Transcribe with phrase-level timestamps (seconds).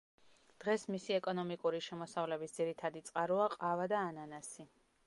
[0.63, 4.69] დღეს მისი ეკონომიკური შემოსავლების ძირითადი წყაროა ყავა და ანანასი.